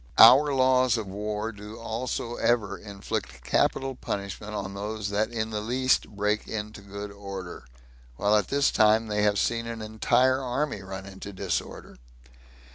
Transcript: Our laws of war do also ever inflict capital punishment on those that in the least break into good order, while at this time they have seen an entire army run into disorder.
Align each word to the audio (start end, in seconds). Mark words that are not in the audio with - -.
Our 0.17 0.51
laws 0.51 0.97
of 0.97 1.05
war 1.05 1.51
do 1.51 1.77
also 1.79 2.33
ever 2.37 2.75
inflict 2.75 3.43
capital 3.43 3.93
punishment 3.93 4.55
on 4.55 4.73
those 4.73 5.09
that 5.09 5.29
in 5.29 5.51
the 5.51 5.61
least 5.61 6.09
break 6.09 6.47
into 6.47 6.81
good 6.81 7.11
order, 7.11 7.67
while 8.15 8.35
at 8.35 8.47
this 8.47 8.71
time 8.71 9.05
they 9.05 9.21
have 9.21 9.37
seen 9.37 9.67
an 9.67 9.83
entire 9.83 10.41
army 10.41 10.81
run 10.81 11.05
into 11.05 11.31
disorder. 11.31 11.97